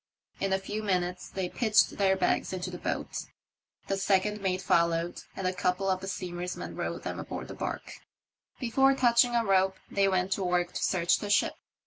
[0.39, 3.25] In a few minutes they pitched their bags into the boat,
[3.85, 7.53] the second mate followed, and a couple of the steamer's men rowed them aboard the
[7.53, 7.99] barque.
[8.59, 11.53] Before touching a rope they went to work to search the ship.